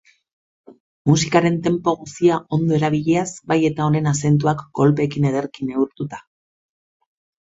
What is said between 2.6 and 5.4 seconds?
erabiliaz, bai eta honen azentuak kolpeekin